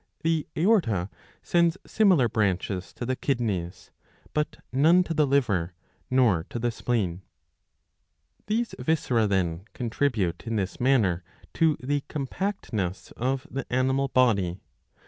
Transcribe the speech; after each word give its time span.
The 0.23 0.47
aorta 0.57 1.11
sends 1.43 1.77
similar 1.85 2.27
branches 2.27 2.91
to 2.93 3.05
the 3.05 3.15
kidneys, 3.15 3.91
but 4.33 4.57
none 4.73 5.03
to 5.03 5.13
the 5.13 5.27
liver 5.27 5.75
nor 6.09 6.43
to 6.49 6.57
the 6.57 6.71
spleen.^^ 6.71 7.21
These 8.47 8.73
viscera, 8.79 9.27
then, 9.27 9.65
contribute 9.73 10.47
in 10.47 10.55
this 10.55 10.79
manner 10.79 11.23
to 11.53 11.77
the 11.79 12.01
compact 12.07 12.73
ness 12.73 13.11
of 13.11 13.45
the 13.51 13.71
animal 13.71 14.07
body. 14.07 14.59